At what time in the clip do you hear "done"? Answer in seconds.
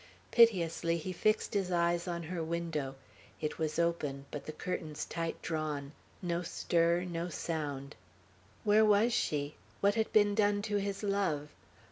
10.33-10.63